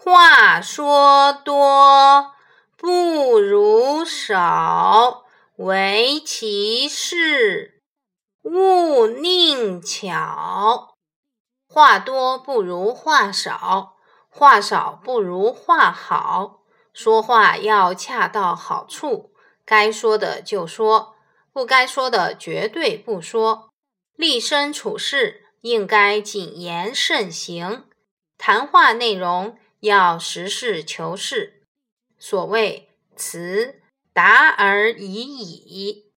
[0.00, 2.32] 话说多
[2.76, 5.24] 不如少，
[5.56, 7.82] 唯其事
[8.42, 10.94] 勿佞巧。
[11.68, 13.96] 话多不如话少，
[14.28, 16.60] 话少不如话好。
[16.94, 19.32] 说话要恰到好处，
[19.64, 21.16] 该说的就说，
[21.52, 23.70] 不该说的绝对不说。
[24.14, 27.88] 立身处世应该谨言慎行，
[28.38, 29.58] 谈话内容。
[29.80, 31.62] 要实事求是，
[32.18, 33.80] 所谓辞
[34.12, 36.12] 达而已矣。